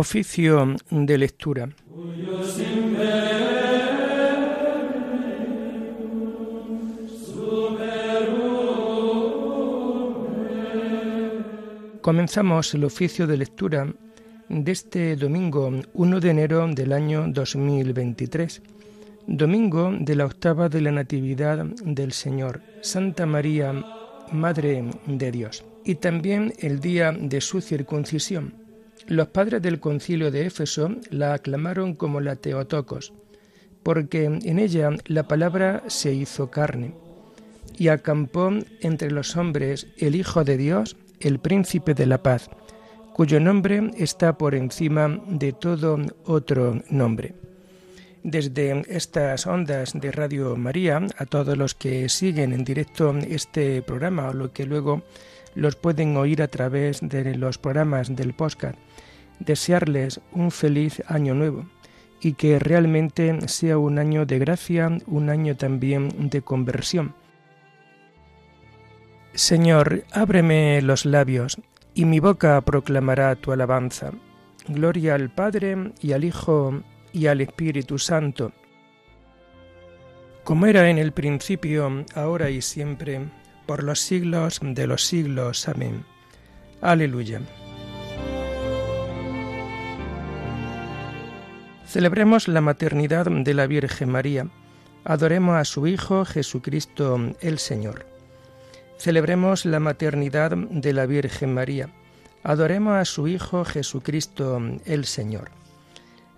Oficio 0.00 0.76
de 0.90 1.18
lectura. 1.18 1.68
Comenzamos 12.00 12.72
el 12.72 12.84
oficio 12.84 13.26
de 13.26 13.36
lectura 13.36 13.92
de 14.48 14.72
este 14.72 15.16
domingo 15.16 15.70
1 15.92 16.20
de 16.20 16.30
enero 16.30 16.66
del 16.68 16.94
año 16.94 17.26
2023, 17.28 18.62
domingo 19.26 19.92
de 20.00 20.16
la 20.16 20.24
octava 20.24 20.70
de 20.70 20.80
la 20.80 20.92
Natividad 20.92 21.62
del 21.84 22.12
Señor, 22.12 22.62
Santa 22.80 23.26
María, 23.26 23.74
Madre 24.32 24.82
de 25.06 25.30
Dios, 25.30 25.62
y 25.84 25.96
también 25.96 26.54
el 26.60 26.80
día 26.80 27.12
de 27.12 27.42
su 27.42 27.60
circuncisión. 27.60 28.59
Los 29.10 29.26
padres 29.26 29.60
del 29.60 29.80
concilio 29.80 30.30
de 30.30 30.46
Éfeso 30.46 30.94
la 31.10 31.34
aclamaron 31.34 31.94
como 31.94 32.20
la 32.20 32.36
Teotocos, 32.36 33.12
porque 33.82 34.26
en 34.26 34.58
ella 34.60 34.90
la 35.06 35.24
palabra 35.24 35.82
se 35.88 36.14
hizo 36.14 36.48
carne, 36.48 36.94
y 37.76 37.88
acampó 37.88 38.52
entre 38.80 39.10
los 39.10 39.36
hombres 39.36 39.88
el 39.98 40.14
Hijo 40.14 40.44
de 40.44 40.56
Dios, 40.56 40.96
el 41.18 41.40
príncipe 41.40 41.92
de 41.94 42.06
la 42.06 42.22
paz, 42.22 42.50
cuyo 43.12 43.40
nombre 43.40 43.90
está 43.96 44.38
por 44.38 44.54
encima 44.54 45.20
de 45.26 45.54
todo 45.54 45.98
otro 46.24 46.80
nombre. 46.88 47.34
Desde 48.22 48.84
estas 48.86 49.44
ondas 49.44 49.92
de 49.92 50.12
Radio 50.12 50.54
María, 50.54 51.04
a 51.18 51.26
todos 51.26 51.58
los 51.58 51.74
que 51.74 52.08
siguen 52.08 52.52
en 52.52 52.62
directo 52.62 53.12
este 53.28 53.82
programa 53.82 54.28
o 54.28 54.34
lo 54.34 54.52
que 54.52 54.66
luego 54.66 55.02
los 55.56 55.74
pueden 55.74 56.16
oír 56.16 56.42
a 56.42 56.48
través 56.48 57.00
de 57.02 57.34
los 57.34 57.58
programas 57.58 58.14
del 58.14 58.34
podcast, 58.34 58.78
desearles 59.40 60.20
un 60.32 60.50
feliz 60.50 61.02
año 61.08 61.34
nuevo 61.34 61.66
y 62.20 62.34
que 62.34 62.58
realmente 62.58 63.48
sea 63.48 63.78
un 63.78 63.98
año 63.98 64.26
de 64.26 64.38
gracia, 64.38 64.90
un 65.06 65.30
año 65.30 65.56
también 65.56 66.30
de 66.30 66.42
conversión. 66.42 67.14
Señor, 69.34 70.04
ábreme 70.12 70.82
los 70.82 71.04
labios, 71.04 71.58
y 71.94 72.04
mi 72.04 72.20
boca 72.20 72.60
proclamará 72.60 73.34
tu 73.36 73.52
alabanza. 73.52 74.12
Gloria 74.68 75.14
al 75.14 75.30
Padre 75.30 75.92
y 76.00 76.12
al 76.12 76.24
Hijo 76.24 76.82
y 77.12 77.26
al 77.26 77.40
Espíritu 77.40 77.98
Santo, 77.98 78.52
como 80.44 80.66
era 80.66 80.90
en 80.90 80.98
el 80.98 81.12
principio, 81.12 82.04
ahora 82.14 82.50
y 82.50 82.60
siempre, 82.60 83.20
por 83.66 83.84
los 83.84 84.00
siglos 84.00 84.58
de 84.62 84.86
los 84.86 85.04
siglos. 85.04 85.68
Amén. 85.68 86.04
Aleluya. 86.80 87.40
Celebremos 91.90 92.46
la 92.46 92.60
maternidad 92.60 93.26
de 93.28 93.52
la 93.52 93.66
Virgen 93.66 94.10
María. 94.10 94.46
Adoremos 95.02 95.56
a 95.56 95.64
su 95.64 95.88
Hijo 95.88 96.24
Jesucristo 96.24 97.18
el 97.40 97.58
Señor. 97.58 98.06
Celebremos 98.96 99.64
la 99.64 99.80
maternidad 99.80 100.52
de 100.56 100.92
la 100.92 101.06
Virgen 101.06 101.52
María. 101.52 101.88
Adoremos 102.44 102.94
a 102.94 103.04
su 103.04 103.26
Hijo 103.26 103.64
Jesucristo 103.64 104.62
el 104.84 105.04
Señor. 105.04 105.50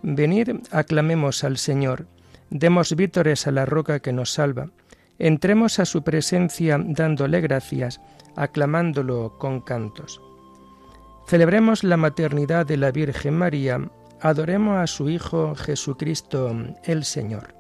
Venid, 0.01 0.49
aclamemos 0.71 1.45
al 1.45 1.59
Señor, 1.59 2.07
demos 2.49 2.97
vítores 2.97 3.47
a 3.47 3.51
la 3.51 3.67
roca 3.67 4.01
que 4.01 4.15
nos 4.15 4.33
salva, 4.33 4.71
entremos 5.19 5.79
a 5.81 5.85
su 5.85 6.03
presencia 6.03 6.81
dándole 6.83 7.43
gracias, 7.43 8.01
aclamándolo 8.37 9.37
con 9.39 9.61
cantos. 9.61 10.19
Celebremos 11.27 11.85
la 11.85 11.99
maternidad 11.99 12.65
de 12.65 12.79
la 12.79 12.91
Virgen 12.91 13.35
María 13.35 13.91
adoremos 14.23 14.79
a 14.79 14.87
su 14.87 15.11
Hijo 15.11 15.55
Jesucristo 15.57 16.55
el 16.85 17.05
Señor. 17.05 17.55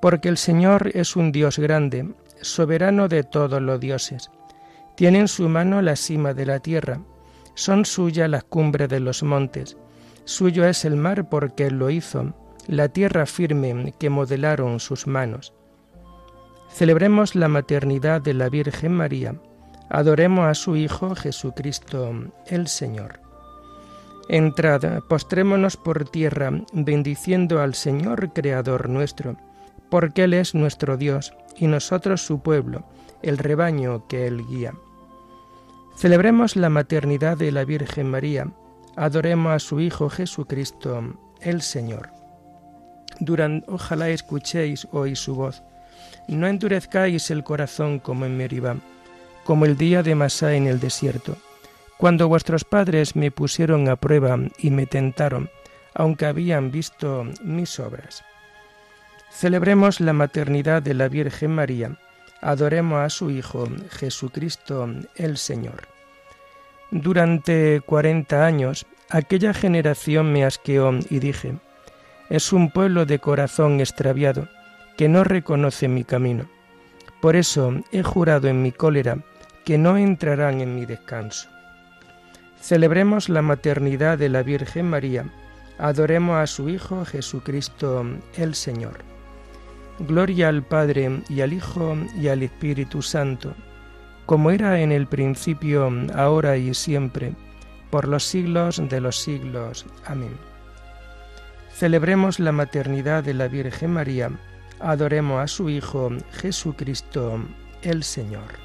Porque 0.00 0.28
el 0.28 0.36
Señor 0.36 0.90
es 0.92 1.16
un 1.16 1.32
Dios 1.32 1.58
grande, 1.58 2.14
soberano 2.42 3.08
de 3.08 3.22
todos 3.22 3.62
los 3.62 3.80
dioses. 3.80 4.30
Tiene 4.94 5.20
en 5.20 5.28
su 5.28 5.48
mano 5.48 5.80
la 5.80 5.96
cima 5.96 6.34
de 6.34 6.44
la 6.44 6.60
tierra, 6.60 7.00
son 7.54 7.86
suyas 7.86 8.28
las 8.28 8.44
cumbres 8.44 8.90
de 8.90 9.00
los 9.00 9.22
montes. 9.22 9.78
Suyo 10.24 10.66
es 10.66 10.84
el 10.84 10.96
mar 10.96 11.30
porque 11.30 11.66
él 11.66 11.78
lo 11.78 11.88
hizo, 11.88 12.34
la 12.66 12.88
tierra 12.88 13.24
firme 13.24 13.94
que 13.98 14.10
modelaron 14.10 14.80
sus 14.80 15.06
manos. 15.06 15.54
Celebremos 16.70 17.34
la 17.34 17.48
maternidad 17.48 18.20
de 18.20 18.34
la 18.34 18.50
Virgen 18.50 18.92
María, 18.92 19.34
adoremos 19.88 20.46
a 20.46 20.54
su 20.54 20.76
Hijo 20.76 21.14
Jesucristo 21.14 22.12
el 22.48 22.68
Señor. 22.68 23.23
Entrad, 24.28 25.02
postrémonos 25.06 25.76
por 25.76 26.08
tierra, 26.08 26.50
bendiciendo 26.72 27.60
al 27.60 27.74
Señor 27.74 28.32
Creador 28.32 28.88
nuestro, 28.88 29.36
porque 29.90 30.24
Él 30.24 30.32
es 30.32 30.54
nuestro 30.54 30.96
Dios, 30.96 31.34
y 31.56 31.66
nosotros 31.66 32.22
su 32.22 32.40
pueblo, 32.40 32.84
el 33.22 33.36
rebaño 33.36 34.06
que 34.08 34.26
Él 34.26 34.46
guía. 34.46 34.72
Celebremos 35.96 36.56
la 36.56 36.70
maternidad 36.70 37.36
de 37.36 37.52
la 37.52 37.64
Virgen 37.64 38.10
María, 38.10 38.48
adoremos 38.96 39.52
a 39.52 39.58
su 39.58 39.80
Hijo 39.80 40.08
Jesucristo, 40.08 41.02
el 41.42 41.60
Señor. 41.60 42.08
Durante, 43.20 43.70
ojalá 43.70 44.08
escuchéis 44.08 44.88
hoy 44.90 45.16
su 45.16 45.34
voz. 45.34 45.62
No 46.28 46.46
endurezcáis 46.46 47.30
el 47.30 47.44
corazón 47.44 47.98
como 47.98 48.24
en 48.24 48.38
Meribá, 48.38 48.76
como 49.44 49.66
el 49.66 49.76
día 49.76 50.02
de 50.02 50.14
Masá 50.14 50.54
en 50.54 50.66
el 50.66 50.80
desierto 50.80 51.36
cuando 51.98 52.28
vuestros 52.28 52.64
padres 52.64 53.16
me 53.16 53.30
pusieron 53.30 53.88
a 53.88 53.96
prueba 53.96 54.38
y 54.58 54.70
me 54.70 54.86
tentaron, 54.86 55.50
aunque 55.94 56.26
habían 56.26 56.70
visto 56.70 57.24
mis 57.42 57.78
obras. 57.78 58.24
Celebremos 59.30 60.00
la 60.00 60.12
maternidad 60.12 60.82
de 60.82 60.94
la 60.94 61.08
Virgen 61.08 61.54
María, 61.54 61.98
adoremos 62.40 63.00
a 63.00 63.10
su 63.10 63.30
Hijo 63.30 63.68
Jesucristo 63.90 64.88
el 65.16 65.38
Señor. 65.38 65.88
Durante 66.90 67.80
cuarenta 67.80 68.46
años 68.46 68.86
aquella 69.10 69.54
generación 69.54 70.32
me 70.32 70.44
asqueó 70.44 70.92
y 71.10 71.18
dije, 71.18 71.54
es 72.28 72.52
un 72.52 72.70
pueblo 72.70 73.06
de 73.06 73.18
corazón 73.18 73.80
extraviado, 73.80 74.48
que 74.96 75.08
no 75.08 75.24
reconoce 75.24 75.88
mi 75.88 76.04
camino. 76.04 76.48
Por 77.20 77.36
eso 77.36 77.74
he 77.90 78.02
jurado 78.02 78.48
en 78.48 78.62
mi 78.62 78.72
cólera 78.72 79.18
que 79.64 79.78
no 79.78 79.96
entrarán 79.96 80.60
en 80.60 80.74
mi 80.74 80.86
descanso. 80.86 81.48
Celebremos 82.64 83.28
la 83.28 83.42
maternidad 83.42 84.16
de 84.16 84.30
la 84.30 84.42
Virgen 84.42 84.88
María. 84.88 85.26
Adoremos 85.76 86.38
a 86.38 86.46
su 86.46 86.70
Hijo 86.70 87.04
Jesucristo 87.04 88.06
el 88.36 88.54
Señor. 88.54 89.04
Gloria 89.98 90.48
al 90.48 90.62
Padre 90.62 91.22
y 91.28 91.42
al 91.42 91.52
Hijo 91.52 91.94
y 92.18 92.28
al 92.28 92.42
Espíritu 92.42 93.02
Santo, 93.02 93.52
como 94.24 94.50
era 94.50 94.80
en 94.80 94.92
el 94.92 95.06
principio, 95.06 95.92
ahora 96.14 96.56
y 96.56 96.72
siempre, 96.72 97.34
por 97.90 98.08
los 98.08 98.24
siglos 98.24 98.80
de 98.88 98.98
los 98.98 99.20
siglos. 99.20 99.84
Amén. 100.06 100.34
Celebremos 101.70 102.40
la 102.40 102.52
maternidad 102.52 103.22
de 103.22 103.34
la 103.34 103.46
Virgen 103.46 103.92
María. 103.92 104.30
Adoremos 104.80 105.42
a 105.42 105.48
su 105.48 105.68
Hijo 105.68 106.12
Jesucristo 106.32 107.40
el 107.82 108.02
Señor. 108.02 108.63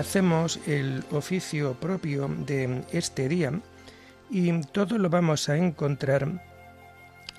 Hacemos 0.00 0.58
el 0.66 1.04
oficio 1.12 1.74
propio 1.74 2.28
de 2.46 2.82
este 2.90 3.28
día 3.28 3.52
y 4.30 4.50
todo 4.72 4.98
lo 4.98 5.10
vamos 5.10 5.48
a 5.48 5.56
encontrar 5.56 6.42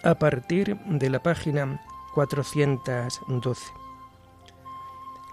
a 0.04 0.16
partir 0.16 0.78
de 0.86 1.10
la 1.10 1.22
página 1.22 1.81
412. 2.13 3.62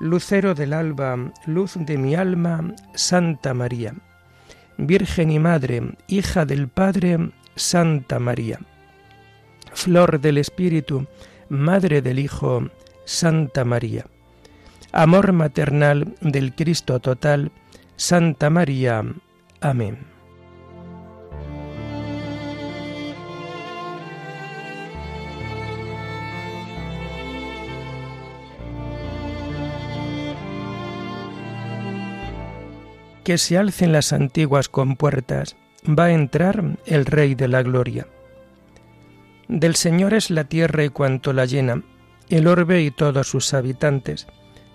Lucero 0.01 0.55
del 0.55 0.73
alba, 0.73 1.17
luz 1.47 1.75
de 1.77 1.99
mi 1.99 2.15
alma, 2.15 2.75
Santa 2.95 3.53
María. 3.53 3.95
Virgen 4.77 5.31
y 5.31 5.39
Madre, 5.39 5.83
hija 6.07 6.45
del 6.47 6.69
Padre, 6.69 7.31
Santa 7.57 8.19
María. 8.19 8.59
Flor 9.73 10.21
del 10.21 10.39
Espíritu, 10.39 11.07
Madre 11.49 12.01
del 12.01 12.21
Hijo, 12.21 12.69
Santa 13.05 13.65
María 13.65 14.07
amor 14.93 15.32
maternal 15.32 16.14
del 16.20 16.55
Cristo 16.55 17.00
total, 17.00 17.52
Santa 17.96 18.50
María. 18.50 19.05
Amén. 19.61 19.99
Que 33.25 33.37
se 33.37 33.58
alcen 33.58 33.93
las 33.93 34.14
antiguas 34.14 34.70
compuertas, 34.70 35.56
va 35.87 36.05
a 36.05 36.12
entrar 36.12 36.79
el 36.87 37.05
Rey 37.05 37.35
de 37.35 37.49
la 37.49 37.62
Gloria. 37.62 38.06
Del 39.49 39.76
Señor 39.76 40.14
es 40.14 40.31
la 40.31 40.44
tierra 40.44 40.85
y 40.85 40.88
cuanto 40.88 41.32
la 41.32 41.44
llena, 41.44 41.82
el 42.31 42.46
orbe 42.46 42.82
y 42.82 42.90
todos 42.90 43.29
sus 43.29 43.52
habitantes. 43.52 44.26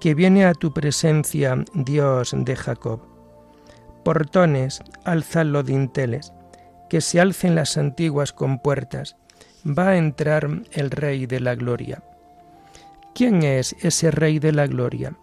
que 0.00 0.14
viene 0.14 0.44
a 0.44 0.54
tu 0.54 0.72
presencia, 0.72 1.64
Dios 1.74 2.34
de 2.36 2.56
Jacob. 2.56 3.00
Portones, 4.04 4.82
alzad 5.04 5.46
los 5.46 5.64
dinteles, 5.64 6.32
que 6.88 7.00
se 7.00 7.20
alcen 7.20 7.54
las 7.54 7.76
antiguas 7.76 8.32
compuertas, 8.32 9.16
va 9.66 9.90
a 9.90 9.96
entrar 9.96 10.48
el 10.72 10.90
Rey 10.90 11.26
de 11.26 11.40
la 11.40 11.54
Gloria. 11.54 12.02
¿Quién 13.14 13.42
es 13.42 13.74
ese 13.80 14.10
Rey 14.10 14.38
de 14.38 14.52
la 14.52 14.66
Gloria? 14.66 15.14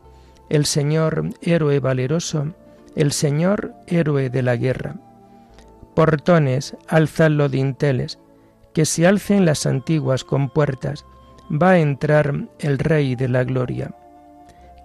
El 0.49 0.65
Señor, 0.65 1.29
héroe 1.41 1.79
valeroso, 1.79 2.53
el 2.95 3.11
Señor, 3.11 3.73
héroe 3.87 4.29
de 4.29 4.41
la 4.41 4.55
guerra. 4.55 4.95
Portones, 5.95 6.75
alzad 6.87 7.31
los 7.31 7.51
dinteles, 7.51 8.19
que 8.73 8.85
se 8.85 9.07
alcen 9.07 9.45
las 9.45 9.65
antiguas 9.65 10.23
compuertas, 10.23 11.05
va 11.49 11.71
a 11.71 11.79
entrar 11.79 12.47
el 12.59 12.79
Rey 12.79 13.15
de 13.15 13.29
la 13.29 13.43
Gloria. 13.43 13.95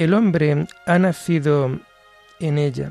El 0.00 0.14
hombre 0.14 0.66
ha 0.86 0.98
nacido 0.98 1.78
en 2.38 2.56
ella, 2.56 2.90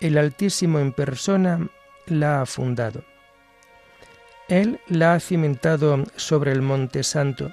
el 0.00 0.18
Altísimo 0.18 0.80
en 0.80 0.90
persona 0.92 1.68
la 2.08 2.40
ha 2.40 2.46
fundado. 2.46 3.04
Él 4.48 4.80
la 4.88 5.14
ha 5.14 5.20
cimentado 5.20 6.02
sobre 6.16 6.50
el 6.50 6.60
monte 6.60 7.04
santo, 7.04 7.52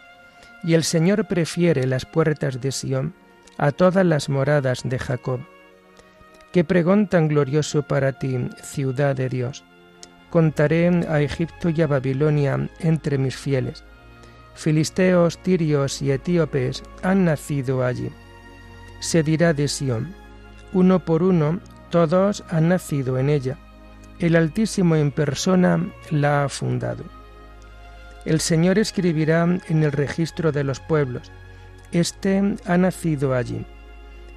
y 0.63 0.74
el 0.74 0.83
Señor 0.83 1.28
prefiere 1.28 1.86
las 1.86 2.07
puertas 2.07 2.60
de 2.60 2.72
Sión 2.72 3.13
a 3.60 3.72
todas 3.72 4.04
las 4.04 4.30
moradas 4.30 4.81
de 4.83 4.98
Jacob. 4.98 5.42
Qué 6.51 6.63
pregón 6.63 7.06
tan 7.06 7.28
glorioso 7.28 7.83
para 7.83 8.13
ti, 8.13 8.50
ciudad 8.63 9.16
de 9.16 9.30
Dios. 9.30 9.63
Contaré 10.31 10.88
a 11.07 11.22
Egipto 11.22 11.69
y 11.69 11.83
a 11.83 11.86
Babilonia 11.86 12.68
entre 12.80 13.19
mis 13.19 13.36
fieles. 13.36 13.83
Filisteos, 14.56 15.38
tirios 15.38 16.01
y 16.01 16.12
etíopes 16.12 16.81
han 17.04 17.25
nacido 17.25 17.86
allí. 17.86 18.10
Se 19.01 19.24
dirá 19.24 19.53
de 19.53 19.68
Sión, 19.68 20.13
uno 20.74 21.03
por 21.03 21.24
uno, 21.24 21.59
todos 21.89 22.44
han 22.50 22.69
nacido 22.69 23.18
en 23.18 23.30
ella. 23.30 23.57
El 24.19 24.36
Altísimo 24.36 24.95
en 24.95 25.12
persona 25.12 25.92
la 26.12 26.44
ha 26.44 26.50
fundado. 26.50 27.03
El 28.25 28.39
Señor 28.39 28.77
escribirá 28.77 29.44
en 29.68 29.83
el 29.83 29.92
registro 29.92 30.51
de 30.51 30.63
los 30.63 30.80
pueblos, 30.80 31.31
este 31.92 32.56
ha 32.65 32.77
nacido 32.77 33.33
allí. 33.33 33.65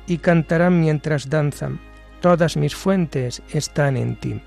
Y 0.07 0.17
cantarán 0.19 0.81
mientras 0.81 1.29
danzan, 1.29 1.79
todas 2.21 2.57
mis 2.57 2.75
fuentes 2.75 3.43
están 3.53 3.99
en 3.99 4.17
ti. 4.17 4.41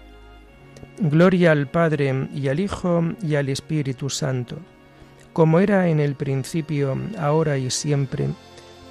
Gloria 1.00 1.52
al 1.52 1.68
Padre 1.68 2.28
y 2.34 2.48
al 2.48 2.60
Hijo 2.60 3.04
y 3.22 3.36
al 3.36 3.50
Espíritu 3.50 4.10
Santo, 4.10 4.58
como 5.32 5.60
era 5.60 5.88
en 5.88 6.00
el 6.00 6.16
principio, 6.16 6.98
ahora 7.20 7.60
y 7.60 7.70
siempre, 7.70 8.30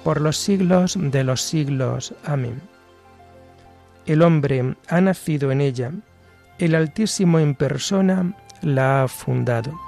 por 0.03 0.21
los 0.21 0.37
siglos 0.37 0.97
de 0.99 1.23
los 1.23 1.41
siglos. 1.41 2.13
Amén. 2.23 2.61
El 4.05 4.21
hombre 4.21 4.75
ha 4.87 5.01
nacido 5.01 5.51
en 5.51 5.61
ella, 5.61 5.91
el 6.59 6.75
Altísimo 6.75 7.39
en 7.39 7.55
persona 7.55 8.33
la 8.61 9.03
ha 9.03 9.07
fundado. 9.07 9.87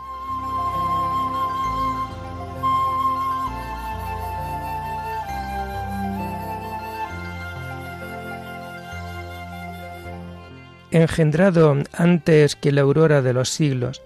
engendrado 10.91 11.77
antes 11.93 12.55
que 12.55 12.71
la 12.71 12.81
aurora 12.81 13.21
de 13.21 13.33
los 13.33 13.49
siglos, 13.49 14.01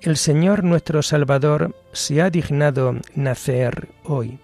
el 0.00 0.16
Señor 0.16 0.64
nuestro 0.64 1.02
Salvador 1.02 1.74
se 1.92 2.20
ha 2.20 2.30
dignado 2.30 2.96
nacer 3.14 3.88
hoy. 4.04 4.38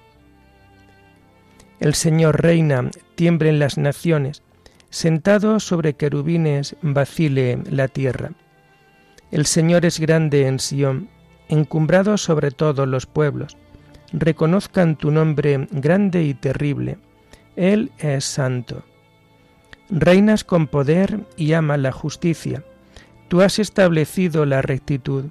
El 1.80 1.94
Señor 1.94 2.42
reina, 2.42 2.90
tiemblen 3.14 3.58
las 3.58 3.78
naciones, 3.78 4.42
sentado 4.90 5.60
sobre 5.60 5.94
querubines 5.94 6.76
vacile 6.82 7.58
la 7.70 7.88
tierra. 7.88 8.32
El 9.30 9.46
Señor 9.46 9.86
es 9.86 9.98
grande 9.98 10.46
en 10.46 10.58
Sión, 10.58 11.08
encumbrado 11.48 12.18
sobre 12.18 12.50
todos 12.50 12.86
los 12.86 13.06
pueblos. 13.06 13.56
Reconozcan 14.12 14.96
tu 14.96 15.10
nombre 15.10 15.68
grande 15.70 16.22
y 16.22 16.34
terrible. 16.34 16.98
Él 17.56 17.92
es 17.98 18.26
santo. 18.26 18.84
Reinas 19.88 20.44
con 20.44 20.66
poder 20.66 21.20
y 21.38 21.54
ama 21.54 21.78
la 21.78 21.92
justicia. 21.92 22.62
Tú 23.28 23.40
has 23.40 23.58
establecido 23.58 24.44
la 24.44 24.60
rectitud. 24.60 25.26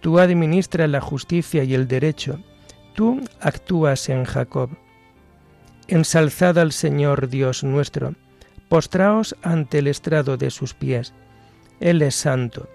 Tú 0.00 0.20
administras 0.20 0.88
la 0.88 1.00
justicia 1.00 1.64
y 1.64 1.74
el 1.74 1.88
derecho. 1.88 2.38
Tú 2.94 3.20
actúas 3.40 4.08
en 4.08 4.24
Jacob. 4.24 4.70
Ensalzad 5.92 6.56
al 6.56 6.70
Señor 6.70 7.28
Dios 7.28 7.64
nuestro. 7.64 8.14
Postraos 8.68 9.34
ante 9.42 9.80
el 9.80 9.88
estrado 9.88 10.36
de 10.36 10.52
sus 10.52 10.72
pies. 10.72 11.12
Él 11.80 12.00
es 12.02 12.14
santo. 12.14 12.68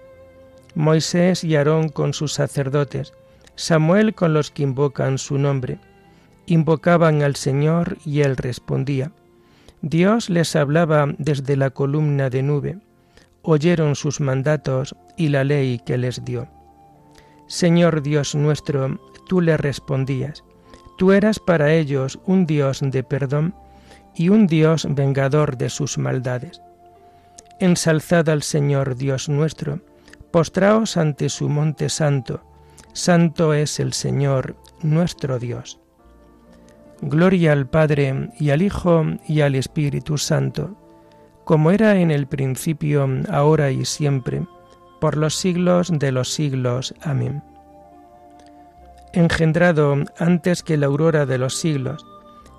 Moisés 0.76 1.46
y 1.46 1.56
Aarón 1.56 1.88
con 1.88 2.14
sus 2.14 2.34
sacerdotes, 2.34 3.14
Samuel 3.56 4.16
con 4.16 4.34
los 4.34 4.52
que 4.52 4.64
invocan 4.64 5.18
su 5.18 5.38
nombre. 5.38 5.80
Invocaban 6.46 7.24
al 7.24 7.38
Señor 7.38 7.98
y 8.06 8.20
él 8.20 8.36
respondía. 8.36 9.14
Dios 9.82 10.30
les 10.30 10.54
hablaba 10.58 11.08
desde 11.18 11.56
la 11.56 11.70
columna 11.70 12.30
de 12.30 12.44
nube, 12.44 12.80
oyeron 13.44 13.96
sus 13.96 14.20
mandatos 14.20 14.94
y 15.16 15.30
la 15.30 15.46
ley 15.46 15.80
que 15.86 15.98
les 15.98 16.26
dio. 16.26 16.50
Señor 17.48 18.02
Dios 18.02 18.36
nuestro, 18.36 19.00
tú 19.30 19.40
le 19.40 19.56
respondías, 19.56 20.44
tú 20.98 21.12
eras 21.12 21.40
para 21.40 21.74
ellos 21.74 22.20
un 22.25 22.46
Dios 22.46 22.82
de 22.82 23.04
perdón 23.04 23.56
y 24.16 24.30
un 24.30 24.48
Dios 24.48 24.88
vengador 24.90 25.58
de 25.58 25.70
sus 25.70 25.98
maldades. 25.98 26.62
Ensalzad 27.60 28.30
al 28.30 28.44
Señor 28.44 28.96
Dios 28.96 29.30
nuestro, 29.30 29.82
postraos 30.32 30.98
ante 30.98 31.30
su 31.30 31.50
monte 31.50 31.90
santo, 31.90 32.44
santo 32.94 33.54
es 33.54 33.80
el 33.80 33.94
Señor 33.94 34.56
nuestro 34.82 35.40
Dios. 35.40 35.80
Gloria 37.02 37.52
al 37.52 37.68
Padre 37.68 38.30
y 38.40 38.50
al 38.50 38.62
Hijo 38.62 39.04
y 39.28 39.42
al 39.42 39.56
Espíritu 39.56 40.18
Santo, 40.18 40.75
como 41.44 41.72
era 41.72 42.00
en 42.00 42.10
el 42.10 42.28
principio, 42.28 43.08
ahora 43.30 43.70
y 43.72 43.86
siempre, 43.86 44.46
por 45.00 45.18
los 45.18 45.36
siglos 45.36 45.92
de 45.94 46.12
los 46.12 46.34
siglos. 46.34 46.96
Amén. 47.02 47.44
Engendrado 49.16 49.96
antes 50.20 50.62
que 50.62 50.76
la 50.76 50.88
aurora 50.88 51.26
de 51.26 51.38
los 51.38 51.56
siglos, 51.56 52.06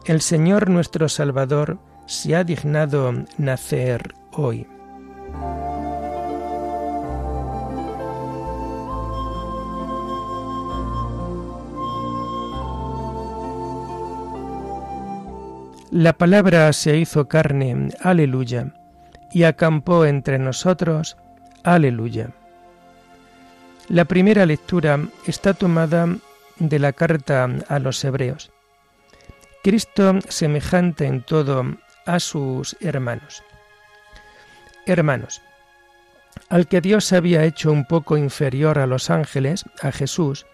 el 0.06 0.22
Señor 0.22 0.70
nuestro 0.70 1.06
Salvador 1.10 1.78
se 2.06 2.34
ha 2.34 2.44
dignado 2.44 3.12
nacer 3.36 4.14
hoy. 4.32 4.66
La 15.90 16.14
palabra 16.14 16.72
se 16.72 16.96
hizo 16.96 17.28
carne, 17.28 17.90
aleluya, 18.00 18.72
y 19.30 19.42
acampó 19.42 20.06
entre 20.06 20.38
nosotros, 20.38 21.18
aleluya. 21.64 22.30
La 23.88 24.06
primera 24.06 24.46
lectura 24.46 24.98
está 25.26 25.52
tomada 25.52 26.08
de 26.58 26.78
la 26.78 26.92
carta 26.92 27.48
a 27.68 27.78
los 27.78 28.04
hebreos. 28.04 28.50
Cristo 29.62 30.14
semejante 30.28 31.06
en 31.06 31.22
todo 31.22 31.64
a 32.06 32.20
sus 32.20 32.76
hermanos. 32.80 33.42
Hermanos, 34.86 35.42
al 36.48 36.68
que 36.68 36.80
Dios 36.80 37.12
había 37.12 37.44
hecho 37.44 37.72
un 37.72 37.84
poco 37.84 38.16
inferior 38.16 38.78
a 38.78 38.86
los 38.86 39.10
ángeles, 39.10 39.64
a 39.82 39.90
Jesús, 39.90 40.46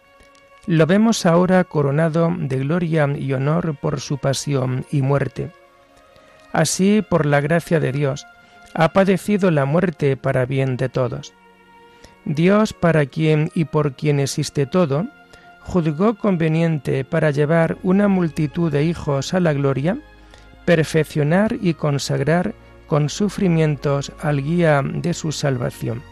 lo 0.67 0.87
vemos 0.87 1.27
ahora 1.27 1.65
coronado 1.65 2.33
de 2.39 2.59
gloria 2.61 3.09
y 3.15 3.33
honor 3.33 3.77
por 3.77 4.01
su 4.01 4.19
pasión 4.19 4.87
y 4.91 5.03
muerte. 5.03 5.51
Así, 6.53 7.03
por 7.03 7.27
la 7.27 7.41
gracia 7.41 7.81
de 7.81 7.93
Dios, 7.93 8.27
ha 8.75 8.93
padecido 8.93 9.51
la 9.51 9.65
muerte 9.65 10.17
para 10.17 10.47
bien 10.47 10.77
de 10.77 10.89
todos. 10.89 11.35
Dios, 12.25 12.73
para 12.73 13.07
quien 13.07 13.51
y 13.55 13.65
por 13.65 13.95
quien 13.95 14.21
existe 14.21 14.67
todo, 14.67 15.07
juzgó 15.65 16.15
conveniente 16.15 17.05
para 17.05 17.31
llevar 17.31 17.79
una 17.83 18.09
multitud 18.09 18.71
de 18.71 18.85
hijos 18.85 19.35
a 19.35 19.41
la 19.41 19.53
gloria, 19.53 19.99
perfeccionar 20.65 21.57
y 21.61 21.75
consagrar 21.75 22.55
con 22.87 23.09
sufrimientos 23.09 24.13
al 24.21 24.43
guía 24.43 24.83
de 24.85 25.15
su 25.15 25.33
salvación. 25.33 26.03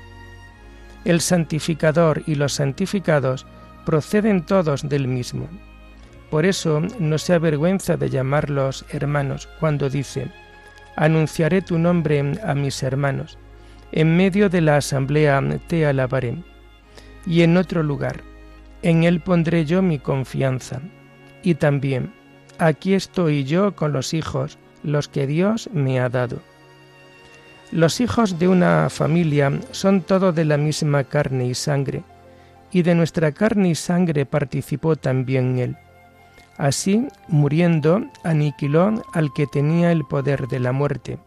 El 1.05 1.21
santificador 1.21 2.23
y 2.27 2.35
los 2.35 2.55
santificados 2.55 3.47
proceden 3.85 4.45
todos 4.45 4.89
del 4.89 5.09
mismo. 5.09 5.49
Por 6.31 6.47
eso 6.47 6.81
no 6.99 7.19
se 7.19 7.35
avergüenza 7.35 7.97
de 7.97 8.09
llamarlos 8.09 8.85
hermanos 8.91 9.49
cuando 9.59 9.91
dice, 9.91 10.29
Anunciaré 10.97 11.63
tu 11.63 11.79
nombre 11.79 12.39
a 12.45 12.55
mis 12.55 12.83
hermanos, 12.83 13.39
en 13.93 14.17
medio 14.17 14.49
de 14.49 14.61
la 14.61 14.77
asamblea 14.77 15.43
te 15.67 15.87
alabaré. 15.87 16.37
Y 17.27 17.43
en 17.43 17.57
otro 17.57 17.83
lugar, 17.83 18.23
en 18.83 19.05
él 19.05 19.21
pondré 19.21 19.65
yo 19.65 19.83
mi 19.83 19.99
confianza. 19.99 20.81
Y 21.43 21.55
también, 21.55 22.13
aquí 22.59 22.95
estoy 22.95 23.45
yo 23.45 23.75
con 23.75 23.93
los 23.93 24.15
hijos, 24.15 24.59
los 24.83 25.09
que 25.09 25.27
Dios 25.27 25.71
me 25.73 26.01
ha 26.01 26.09
dado. 26.09 26.41
Los 27.73 28.01
hijos 28.01 28.39
de 28.39 28.49
una 28.49 28.91
familia 28.91 29.53
son 29.71 30.03
todos 30.03 30.35
de 30.35 30.45
la 30.45 30.57
misma 30.57 31.05
carne 31.05 31.47
y 31.47 31.55
sangre, 31.55 32.03
y 32.73 32.83
de 32.83 32.95
nuestra 32.95 33.33
carne 33.33 33.71
y 33.71 33.75
sangre 33.75 34.27
participó 34.27 34.97
también 34.97 35.59
él. 35.59 35.77
Así, 36.57 37.07
muriendo, 37.29 38.03
aniquiló 38.23 39.03
al 39.13 39.33
que 39.33 39.47
tenía 39.47 39.93
el 39.93 40.05
poder 40.05 40.47
de 40.49 40.61
la 40.61 40.73
muerte, 40.73 41.19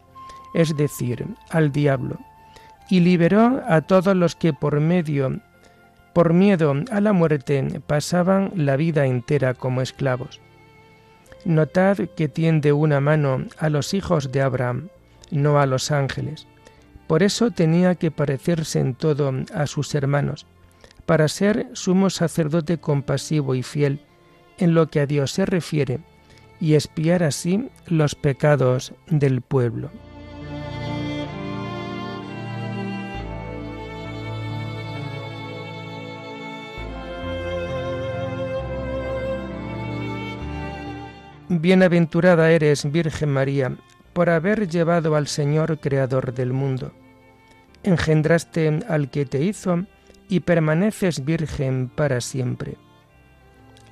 es 0.54 0.76
decir, 0.76 1.26
al 1.50 1.72
diablo, 1.72 2.18
y 2.88 3.00
liberó 3.00 3.62
a 3.66 3.80
todos 3.80 4.14
los 4.14 4.36
que 4.36 4.52
por 4.52 4.80
medio 4.80 5.40
por 6.14 6.32
miedo 6.32 6.74
a 6.90 7.00
la 7.00 7.12
muerte 7.12 7.82
pasaban 7.86 8.52
la 8.54 8.76
vida 8.76 9.04
entera 9.04 9.52
como 9.52 9.82
esclavos. 9.82 10.40
Notad 11.44 11.98
que 12.16 12.28
tiende 12.28 12.72
una 12.72 13.00
mano 13.00 13.44
a 13.58 13.68
los 13.68 13.92
hijos 13.92 14.32
de 14.32 14.40
Abraham, 14.40 14.88
no 15.30 15.58
a 15.58 15.66
los 15.66 15.90
ángeles. 15.90 16.46
Por 17.06 17.22
eso 17.22 17.50
tenía 17.50 17.96
que 17.96 18.10
parecerse 18.10 18.80
en 18.80 18.94
todo 18.94 19.32
a 19.52 19.66
sus 19.66 19.94
hermanos, 19.94 20.46
para 21.04 21.28
ser 21.28 21.68
sumo 21.74 22.08
sacerdote 22.08 22.78
compasivo 22.78 23.54
y 23.54 23.62
fiel 23.62 24.00
en 24.56 24.72
lo 24.72 24.88
que 24.88 25.00
a 25.00 25.06
Dios 25.06 25.32
se 25.32 25.44
refiere, 25.44 25.98
y 26.60 26.74
espiar 26.74 27.24
así 27.24 27.68
los 27.86 28.14
pecados 28.14 28.94
del 29.08 29.42
pueblo. 29.42 29.90
Bienaventurada 41.48 42.50
eres, 42.50 42.90
Virgen 42.90 43.30
María, 43.30 43.76
por 44.14 44.30
haber 44.30 44.66
llevado 44.66 45.14
al 45.14 45.26
Señor 45.26 45.78
Creador 45.78 46.32
del 46.32 46.54
mundo. 46.54 46.92
Engendraste 47.82 48.80
al 48.88 49.10
que 49.10 49.26
te 49.26 49.42
hizo 49.42 49.84
y 50.28 50.40
permaneces 50.40 51.22
virgen 51.22 51.90
para 51.94 52.22
siempre. 52.22 52.76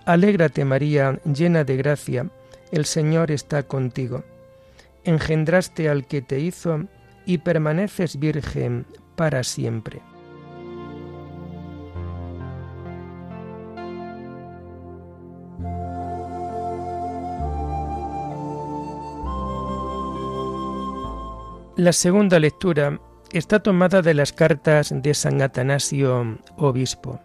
Alégrate 0.07 0.65
María, 0.65 1.21
llena 1.25 1.63
de 1.65 1.77
gracia, 1.77 2.31
el 2.71 2.87
Señor 2.87 3.31
está 3.31 3.65
contigo. 3.65 4.25
Engendraste 5.05 5.91
al 5.91 6.07
que 6.07 6.23
te 6.23 6.41
hizo 6.41 6.87
y 7.27 7.39
permaneces 7.39 8.19
virgen 8.19 8.87
para 9.15 9.45
siempre. 9.45 10.01
La 21.83 21.93
segunda 21.93 22.39
lectura 22.39 23.01
está 23.33 23.61
tomada 23.61 24.03
de 24.03 24.15
las 24.15 24.33
cartas 24.33 24.95
de 24.95 25.15
San 25.15 25.43
Atanasio, 25.43 26.39
obispo. 26.57 27.19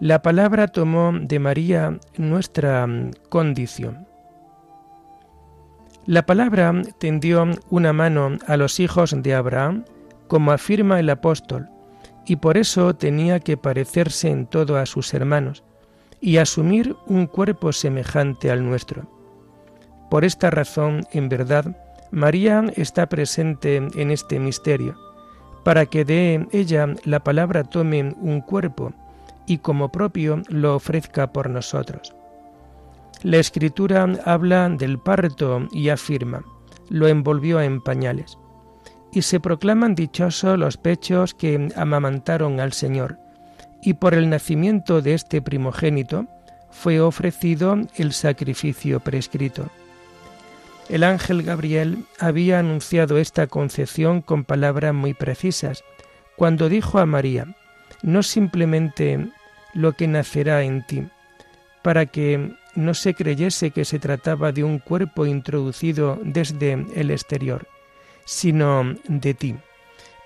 La 0.00 0.22
palabra 0.22 0.66
tomó 0.66 1.12
de 1.12 1.38
María 1.38 2.00
nuestra 2.16 2.84
condición. 3.28 4.08
La 6.04 6.26
palabra 6.26 6.82
tendió 6.98 7.46
una 7.70 7.92
mano 7.92 8.38
a 8.48 8.56
los 8.56 8.80
hijos 8.80 9.14
de 9.16 9.34
Abraham, 9.36 9.84
como 10.26 10.50
afirma 10.50 10.98
el 10.98 11.08
apóstol, 11.08 11.68
y 12.26 12.34
por 12.34 12.56
eso 12.56 12.96
tenía 12.96 13.38
que 13.38 13.56
parecerse 13.56 14.30
en 14.30 14.48
todo 14.48 14.76
a 14.78 14.84
sus 14.84 15.14
hermanos 15.14 15.62
y 16.20 16.38
asumir 16.38 16.96
un 17.06 17.28
cuerpo 17.28 17.72
semejante 17.72 18.50
al 18.50 18.64
nuestro. 18.64 19.08
Por 20.10 20.24
esta 20.24 20.50
razón, 20.50 21.06
en 21.12 21.28
verdad, 21.28 21.76
María 22.10 22.64
está 22.76 23.06
presente 23.08 23.76
en 23.76 24.10
este 24.10 24.38
misterio, 24.38 24.96
para 25.64 25.86
que 25.86 26.04
de 26.04 26.46
ella 26.52 26.94
la 27.04 27.20
palabra 27.20 27.64
tome 27.64 28.14
un 28.20 28.40
cuerpo 28.40 28.92
y 29.46 29.58
como 29.58 29.90
propio 29.90 30.42
lo 30.48 30.74
ofrezca 30.74 31.32
por 31.32 31.50
nosotros. 31.50 32.14
La 33.22 33.38
escritura 33.38 34.06
habla 34.24 34.68
del 34.68 34.98
parto 34.98 35.66
y 35.72 35.88
afirma, 35.88 36.44
lo 36.88 37.08
envolvió 37.08 37.60
en 37.60 37.80
pañales. 37.80 38.38
Y 39.12 39.22
se 39.22 39.40
proclaman 39.40 39.94
dichosos 39.94 40.58
los 40.58 40.76
pechos 40.76 41.34
que 41.34 41.68
amamantaron 41.76 42.60
al 42.60 42.72
Señor, 42.72 43.18
y 43.82 43.94
por 43.94 44.14
el 44.14 44.28
nacimiento 44.28 45.02
de 45.02 45.14
este 45.14 45.42
primogénito 45.42 46.26
fue 46.70 47.00
ofrecido 47.00 47.76
el 47.96 48.12
sacrificio 48.12 49.00
prescrito. 49.00 49.66
El 50.88 51.04
ángel 51.04 51.42
Gabriel 51.42 52.04
había 52.18 52.58
anunciado 52.58 53.18
esta 53.18 53.46
concepción 53.46 54.22
con 54.22 54.44
palabras 54.44 54.94
muy 54.94 55.12
precisas, 55.12 55.84
cuando 56.36 56.68
dijo 56.68 56.98
a 56.98 57.06
María, 57.06 57.46
no 58.02 58.22
simplemente 58.22 59.28
lo 59.74 59.92
que 59.92 60.08
nacerá 60.08 60.62
en 60.62 60.86
ti, 60.86 61.06
para 61.82 62.06
que 62.06 62.52
no 62.74 62.94
se 62.94 63.12
creyese 63.12 63.70
que 63.70 63.84
se 63.84 63.98
trataba 63.98 64.52
de 64.52 64.64
un 64.64 64.78
cuerpo 64.78 65.26
introducido 65.26 66.18
desde 66.22 66.86
el 66.94 67.10
exterior, 67.10 67.66
sino 68.24 68.94
de 69.08 69.34
ti, 69.34 69.56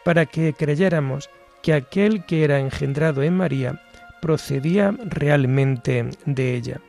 para 0.04 0.26
que 0.26 0.52
creyéramos 0.52 1.28
que 1.62 1.72
aquel 1.72 2.24
que 2.24 2.44
era 2.44 2.60
engendrado 2.60 3.22
en 3.22 3.36
María 3.36 3.80
procedía 4.20 4.94
realmente 5.04 6.08
de 6.24 6.54
ella. 6.54 6.80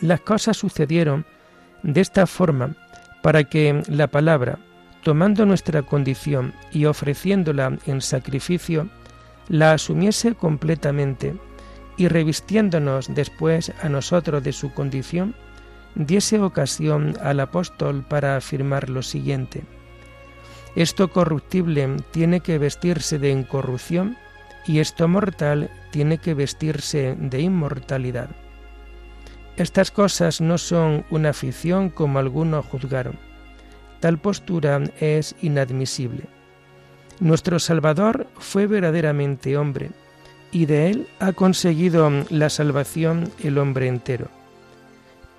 Las 0.00 0.20
cosas 0.20 0.56
sucedieron 0.56 1.26
de 1.82 2.00
esta 2.00 2.26
forma, 2.26 2.74
para 3.22 3.44
que 3.44 3.82
la 3.88 4.06
palabra, 4.06 4.58
tomando 5.02 5.46
nuestra 5.46 5.82
condición 5.82 6.54
y 6.72 6.84
ofreciéndola 6.84 7.78
en 7.86 8.00
sacrificio, 8.00 8.88
la 9.48 9.72
asumiese 9.72 10.34
completamente 10.34 11.34
y 11.96 12.08
revistiéndonos 12.08 13.14
después 13.14 13.72
a 13.82 13.88
nosotros 13.88 14.42
de 14.42 14.52
su 14.52 14.72
condición, 14.72 15.34
diese 15.94 16.40
ocasión 16.40 17.16
al 17.22 17.40
apóstol 17.40 18.04
para 18.08 18.36
afirmar 18.36 18.88
lo 18.88 19.02
siguiente. 19.02 19.64
Esto 20.76 21.10
corruptible 21.10 21.96
tiene 22.12 22.40
que 22.40 22.58
vestirse 22.58 23.18
de 23.18 23.30
incorrupción 23.30 24.16
y 24.66 24.78
esto 24.78 25.08
mortal 25.08 25.70
tiene 25.90 26.18
que 26.18 26.34
vestirse 26.34 27.16
de 27.18 27.40
inmortalidad. 27.40 28.30
Estas 29.56 29.90
cosas 29.90 30.40
no 30.40 30.58
son 30.58 31.04
una 31.10 31.32
ficción 31.32 31.90
como 31.90 32.18
algunos 32.18 32.64
juzgaron. 32.66 33.18
Tal 34.00 34.18
postura 34.18 34.80
es 35.00 35.34
inadmisible. 35.42 36.24
Nuestro 37.20 37.58
Salvador 37.58 38.26
fue 38.38 38.66
verdaderamente 38.66 39.56
hombre, 39.58 39.90
y 40.52 40.66
de 40.66 40.90
él 40.90 41.06
ha 41.18 41.32
conseguido 41.32 42.10
la 42.30 42.48
salvación 42.48 43.30
el 43.44 43.58
hombre 43.58 43.88
entero. 43.88 44.28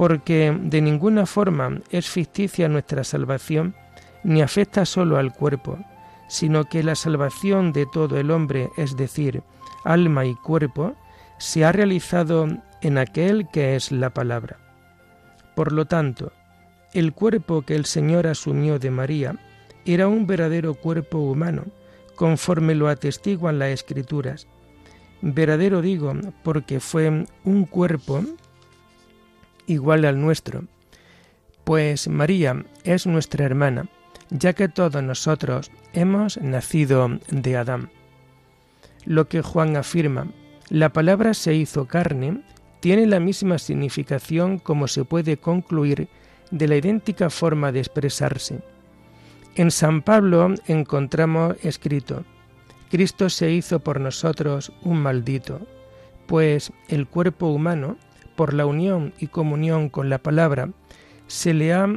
porque 0.01 0.57
de 0.59 0.81
ninguna 0.81 1.27
forma 1.27 1.79
es 1.91 2.09
ficticia 2.09 2.67
nuestra 2.67 3.03
salvación, 3.03 3.75
ni 4.23 4.41
afecta 4.41 4.83
solo 4.83 5.17
al 5.17 5.31
cuerpo, 5.31 5.77
sino 6.27 6.65
que 6.65 6.81
la 6.81 6.95
salvación 6.95 7.71
de 7.71 7.85
todo 7.85 8.17
el 8.17 8.31
hombre, 8.31 8.69
es 8.77 8.97
decir, 8.97 9.43
alma 9.83 10.25
y 10.25 10.33
cuerpo, 10.33 10.95
se 11.37 11.65
ha 11.65 11.71
realizado 11.71 12.47
en 12.81 12.97
aquel 12.97 13.47
que 13.51 13.75
es 13.75 13.91
la 13.91 14.11
palabra. 14.11 14.57
Por 15.55 15.71
lo 15.71 15.85
tanto, 15.85 16.31
el 16.93 17.13
cuerpo 17.13 17.61
que 17.61 17.75
el 17.75 17.85
Señor 17.85 18.27
asumió 18.27 18.79
de 18.79 18.91
María 18.91 19.35
era 19.85 20.07
un 20.07 20.27
verdadero 20.27 20.75
cuerpo 20.75 21.19
humano, 21.19 21.65
conforme 22.15 22.75
lo 22.75 22.87
atestiguan 22.87 23.59
las 23.59 23.69
escrituras. 23.69 24.47
Verdadero 25.21 25.81
digo, 25.81 26.13
porque 26.43 26.79
fue 26.79 27.25
un 27.43 27.65
cuerpo 27.65 28.23
igual 29.67 30.05
al 30.05 30.19
nuestro, 30.19 30.65
pues 31.63 32.07
María 32.07 32.65
es 32.83 33.05
nuestra 33.07 33.45
hermana, 33.45 33.87
ya 34.29 34.53
que 34.53 34.67
todos 34.67 35.01
nosotros 35.03 35.71
hemos 35.93 36.37
nacido 36.37 37.19
de 37.29 37.57
Adán. 37.57 37.89
Lo 39.05 39.27
que 39.27 39.41
Juan 39.41 39.75
afirma, 39.75 40.27
la 40.69 40.89
palabra 40.89 41.33
se 41.33 41.53
hizo 41.53 41.85
carne, 41.85 42.41
tiene 42.81 43.05
la 43.07 43.19
misma 43.19 43.57
significación 43.57 44.59
como 44.59 44.87
se 44.87 45.05
puede 45.05 45.37
concluir 45.37 46.09
de 46.49 46.67
la 46.67 46.75
idéntica 46.75 47.29
forma 47.29 47.71
de 47.71 47.79
expresarse. 47.79 48.59
En 49.55 49.71
San 49.71 50.01
Pablo 50.01 50.53
encontramos 50.67 51.55
escrito, 51.63 52.25
Cristo 52.89 53.29
se 53.29 53.51
hizo 53.51 53.79
por 53.79 54.01
nosotros 54.01 54.73
un 54.81 55.01
maldito, 55.01 55.61
pues 56.25 56.73
el 56.89 57.07
cuerpo 57.07 57.47
humano, 57.47 57.97
por 58.35 58.53
la 58.53 58.65
unión 58.65 59.13
y 59.19 59.27
comunión 59.27 59.87
con 59.87 60.09
la 60.09 60.17
palabra, 60.17 60.69
se 61.27 61.53
le 61.53 61.73
ha 61.73 61.87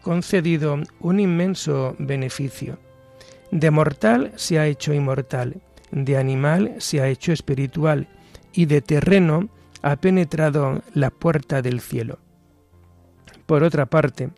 concedido 0.00 0.78
un 1.00 1.20
inmenso 1.20 1.94
beneficio. 1.98 2.78
De 3.50 3.70
mortal 3.70 4.32
se 4.36 4.58
ha 4.58 4.66
hecho 4.66 4.94
inmortal, 4.94 5.60
de 5.90 6.16
animal 6.16 6.74
se 6.78 7.00
ha 7.00 7.08
hecho 7.08 7.32
espiritual, 7.32 8.08
y 8.52 8.66
de 8.66 8.80
terreno 8.80 9.48
ha 9.82 9.96
penetrado 9.96 10.82
la 10.94 11.10
puerta 11.10 11.62
del 11.62 11.80
cielo. 11.80 12.18
Por 13.46 13.64
otra 13.64 13.86
parte, 13.86 14.30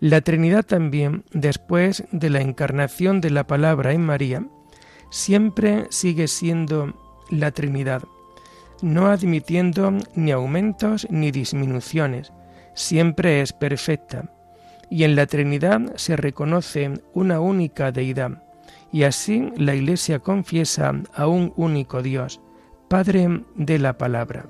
la 0.00 0.20
Trinidad 0.20 0.64
también, 0.64 1.24
después 1.32 2.04
de 2.12 2.28
la 2.30 2.40
encarnación 2.40 3.20
de 3.20 3.30
la 3.30 3.46
palabra 3.46 3.92
en 3.92 4.02
María, 4.02 4.46
siempre 5.10 5.86
sigue 5.90 6.28
siendo 6.28 6.94
la 7.30 7.52
Trinidad, 7.52 8.02
no 8.82 9.06
admitiendo 9.06 9.92
ni 10.14 10.32
aumentos 10.32 11.06
ni 11.10 11.30
disminuciones, 11.30 12.32
siempre 12.74 13.40
es 13.40 13.52
perfecta, 13.52 14.30
y 14.90 15.04
en 15.04 15.16
la 15.16 15.26
Trinidad 15.26 15.80
se 15.96 16.16
reconoce 16.16 16.92
una 17.14 17.40
única 17.40 17.90
deidad, 17.90 18.42
y 18.92 19.04
así 19.04 19.52
la 19.56 19.74
Iglesia 19.74 20.18
confiesa 20.18 20.92
a 21.14 21.26
un 21.26 21.52
único 21.56 22.02
Dios, 22.02 22.40
Padre 22.88 23.42
de 23.56 23.78
la 23.78 23.96
Palabra. 23.96 24.46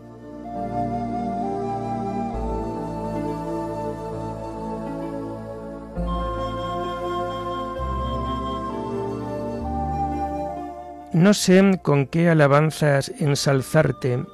No 11.15 11.33
sé 11.33 11.79
con 11.81 12.07
qué 12.07 12.29
alabanzas 12.29 13.13
ensalzarte, 13.21 14.25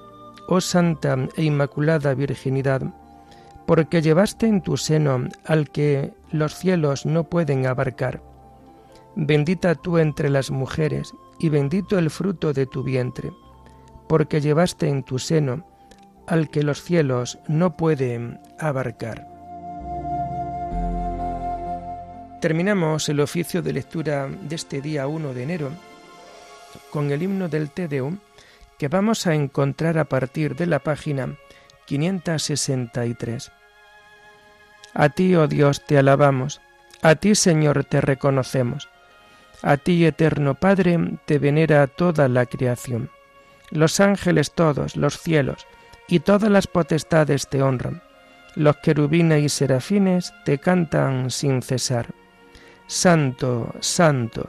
oh 0.49 0.62
Santa 0.62 1.14
e 1.37 1.43
Inmaculada 1.43 2.14
Virginidad, 2.14 2.81
porque 3.66 4.01
llevaste 4.01 4.47
en 4.47 4.62
tu 4.62 4.79
seno 4.79 5.29
al 5.45 5.69
que 5.69 6.14
los 6.33 6.55
cielos 6.55 7.05
no 7.05 7.25
pueden 7.25 7.66
abarcar. 7.66 8.23
Bendita 9.14 9.75
tú 9.75 9.99
entre 9.99 10.31
las 10.31 10.51
mujeres, 10.51 11.12
y 11.38 11.51
bendito 11.51 11.99
el 11.99 12.09
fruto 12.09 12.55
de 12.55 12.64
tu 12.64 12.83
vientre, 12.83 13.31
porque 14.09 14.40
llevaste 14.40 14.88
en 14.88 15.03
tu 15.03 15.19
seno 15.19 15.66
al 16.27 16.49
que 16.49 16.62
los 16.62 16.83
cielos 16.83 17.40
no 17.47 17.77
pueden 17.77 18.40
abarcar. 18.59 19.29
Terminamos 22.40 23.07
el 23.11 23.21
oficio 23.21 23.61
de 23.61 23.75
lectura 23.75 24.31
de 24.31 24.55
este 24.55 24.81
día 24.81 25.07
1 25.07 25.35
de 25.35 25.43
enero 25.43 25.89
con 26.91 27.11
el 27.11 27.23
himno 27.23 27.49
del 27.49 27.71
Te 27.71 27.89
Deum 27.89 28.19
que 28.79 28.89
vamos 28.89 29.27
a 29.27 29.35
encontrar 29.35 29.99
a 29.99 30.07
partir 30.07 30.57
de 30.57 30.67
la 30.67 30.79
página 30.79 31.37
563. 31.87 33.53
A 34.95 35.09
ti, 35.11 35.35
oh 35.37 35.47
Dios, 35.47 35.85
te 35.87 35.99
alabamos, 35.99 36.61
a 37.03 37.15
ti, 37.15 37.35
Señor, 37.35 37.85
te 37.85 38.01
reconocemos, 38.01 38.89
a 39.63 39.77
ti, 39.77 40.05
eterno 40.05 40.55
Padre, 40.55 40.99
te 41.27 41.39
venera 41.39 41.87
toda 41.87 42.29
la 42.29 42.47
creación. 42.47 43.11
Los 43.71 44.01
ángeles 44.01 44.53
todos, 44.53 44.97
los 44.97 45.19
cielos, 45.19 45.67
y 46.09 46.21
todas 46.21 46.51
las 46.51 46.67
potestades 46.67 47.49
te 47.49 47.63
honran. 47.63 48.03
Los 48.57 48.79
querubines 48.79 49.45
y 49.45 49.49
serafines 49.49 50.33
te 50.45 50.59
cantan 50.59 51.31
sin 51.31 51.63
cesar. 51.63 52.07
Santo, 52.87 53.73
santo, 53.81 54.49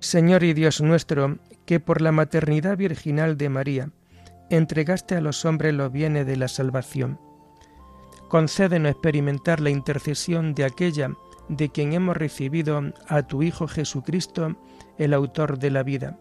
Señor 0.00 0.44
y 0.44 0.54
Dios 0.54 0.80
nuestro, 0.80 1.38
que 1.66 1.78
por 1.78 2.00
la 2.00 2.10
maternidad 2.10 2.76
virginal 2.76 3.36
de 3.36 3.48
María 3.50 3.90
entregaste 4.48 5.14
a 5.14 5.20
los 5.20 5.44
hombres 5.44 5.74
los 5.74 5.92
bienes 5.92 6.26
de 6.26 6.36
la 6.36 6.48
salvación, 6.48 7.20
concédenos 8.28 8.92
experimentar 8.92 9.60
la 9.60 9.70
intercesión 9.70 10.54
de 10.54 10.64
aquella 10.64 11.12
de 11.48 11.68
quien 11.68 11.92
hemos 11.92 12.16
recibido 12.16 12.80
a 13.08 13.22
tu 13.22 13.42
Hijo 13.42 13.68
Jesucristo, 13.68 14.56
el 14.98 15.12
autor 15.12 15.58
de 15.58 15.70
la 15.70 15.82
vida, 15.82 16.18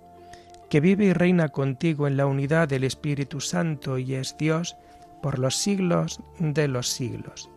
que 0.69 0.81
vive 0.81 1.05
y 1.05 1.13
reina 1.13 1.47
contigo 1.49 2.05
en 2.07 2.17
la 2.17 2.25
unidad 2.25 2.67
del 2.67 2.83
Espíritu 2.83 3.39
Santo 3.39 3.97
y 3.97 4.15
es 4.15 4.35
Dios 4.37 4.75
por 5.21 5.39
los 5.39 5.55
siglos 5.55 6.19
de 6.39 6.67
los 6.67 6.89
siglos. 6.89 7.49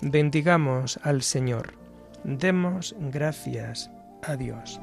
Bendigamos 0.00 0.98
al 1.02 1.22
Señor, 1.22 1.74
demos 2.24 2.96
gracias 2.98 3.90
a 4.22 4.36
Dios. 4.36 4.80